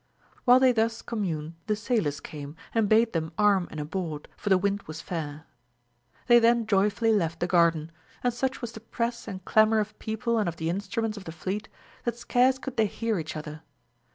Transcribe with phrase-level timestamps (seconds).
[0.45, 4.57] While they thus communed, the sailors came, and bade them arm and aboard, for the
[4.57, 5.43] wind was fair.
[5.43, 6.37] AMADIS OF GAUL.
[6.37, 7.91] 157 They then joyfully left the garden,
[8.23, 11.31] and such was the press and clamour of people and of the instruments of the
[11.31, 11.69] fleet,
[12.05, 13.61] that scarce could they hear each other.